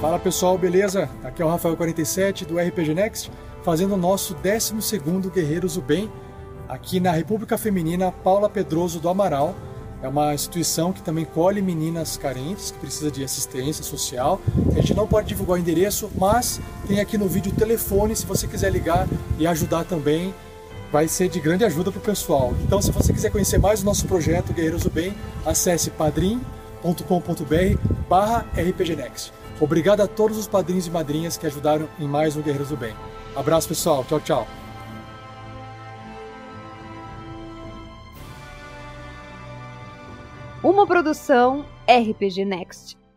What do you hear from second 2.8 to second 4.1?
Next, fazendo o